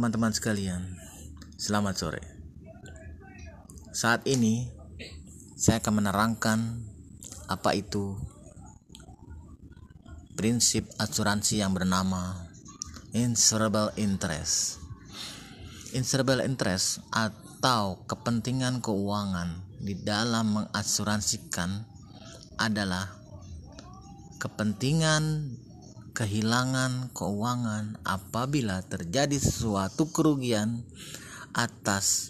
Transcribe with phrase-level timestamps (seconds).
[0.00, 0.96] Teman-teman sekalian,
[1.60, 2.24] selamat sore.
[3.92, 4.64] Saat ini
[5.60, 6.80] saya akan menerangkan
[7.52, 8.16] apa itu
[10.40, 12.48] prinsip asuransi yang bernama
[13.12, 14.80] insurable interest.
[15.92, 21.84] Insurable interest atau kepentingan keuangan di dalam mengasuransikan
[22.56, 23.04] adalah
[24.40, 25.60] kepentingan
[26.20, 30.84] kehilangan keuangan apabila terjadi sesuatu kerugian
[31.56, 32.28] atas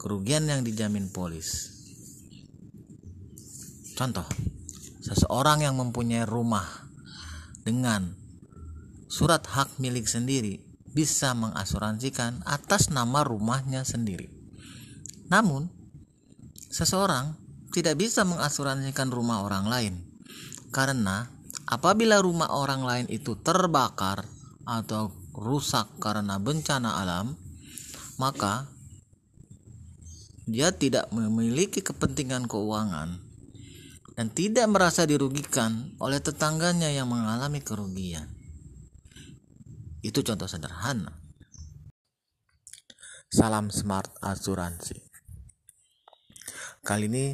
[0.00, 1.68] kerugian yang dijamin polis.
[3.92, 4.24] Contoh,
[5.04, 6.64] seseorang yang mempunyai rumah
[7.60, 8.16] dengan
[9.12, 10.64] surat hak milik sendiri
[10.96, 14.32] bisa mengasuransikan atas nama rumahnya sendiri.
[15.28, 15.68] Namun,
[16.72, 17.36] seseorang
[17.68, 19.94] tidak bisa mengasuransikan rumah orang lain
[20.72, 21.33] karena
[21.64, 24.28] Apabila rumah orang lain itu terbakar
[24.68, 27.32] atau rusak karena bencana alam,
[28.20, 28.68] maka
[30.44, 33.16] dia tidak memiliki kepentingan keuangan
[34.14, 38.28] dan tidak merasa dirugikan oleh tetangganya yang mengalami kerugian.
[40.04, 41.16] Itu contoh sederhana.
[43.32, 45.00] Salam smart asuransi.
[46.84, 47.32] Kali ini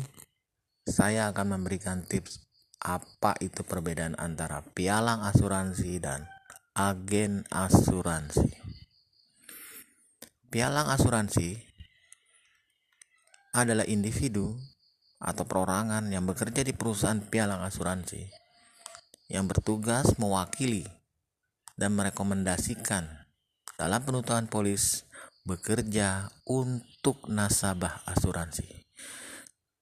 [0.87, 2.50] saya akan memberikan tips
[2.81, 6.25] apa itu perbedaan antara pialang asuransi dan
[6.73, 8.57] agen asuransi.
[10.49, 11.61] Pialang asuransi
[13.55, 14.57] adalah individu
[15.21, 18.25] atau perorangan yang bekerja di perusahaan pialang asuransi
[19.29, 20.89] yang bertugas mewakili
[21.77, 23.07] dan merekomendasikan
[23.77, 25.05] dalam penutupan polis
[25.45, 28.90] bekerja untuk nasabah asuransi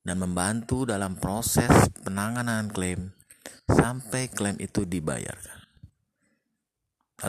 [0.08, 1.68] dan membantu dalam proses
[2.00, 3.12] penanganan klaim
[3.68, 5.60] sampai klaim itu dibayarkan.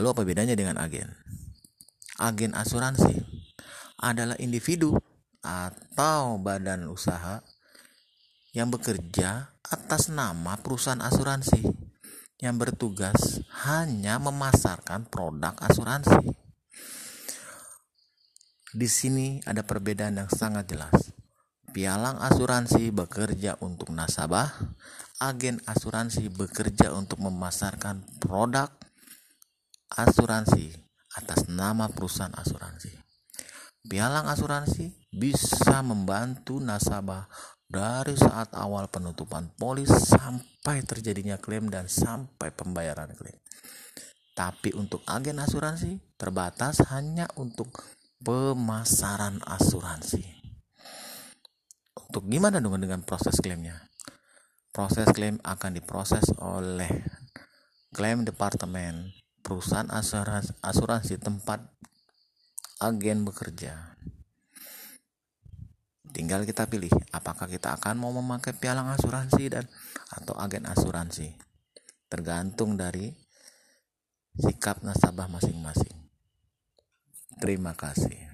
[0.00, 1.12] Lalu apa bedanya dengan agen?
[2.16, 3.20] Agen asuransi
[4.00, 4.96] adalah individu
[5.44, 7.44] atau badan usaha
[8.56, 11.60] yang bekerja atas nama perusahaan asuransi
[12.40, 16.32] yang bertugas hanya memasarkan produk asuransi.
[18.72, 21.19] Di sini ada perbedaan yang sangat jelas.
[21.70, 24.50] Pialang asuransi bekerja untuk nasabah,
[25.22, 28.74] agen asuransi bekerja untuk memasarkan produk
[29.94, 30.74] asuransi
[31.14, 32.90] atas nama perusahaan asuransi.
[33.86, 37.30] Pialang asuransi bisa membantu nasabah
[37.70, 43.38] dari saat awal penutupan polis sampai terjadinya klaim dan sampai pembayaran klaim.
[44.34, 47.78] Tapi untuk agen asuransi terbatas hanya untuk
[48.26, 50.39] pemasaran asuransi.
[52.10, 53.86] Untuk gimana dong dengan proses klaimnya?
[54.74, 56.90] Proses klaim akan diproses oleh
[57.94, 59.14] klaim departemen
[59.46, 61.62] perusahaan asuransi, asuransi tempat
[62.82, 63.94] agen bekerja.
[66.10, 69.70] Tinggal kita pilih apakah kita akan mau memakai pialang asuransi dan
[70.10, 71.38] atau agen asuransi.
[72.10, 73.06] Tergantung dari
[74.34, 75.94] sikap nasabah masing-masing.
[77.38, 78.29] Terima kasih.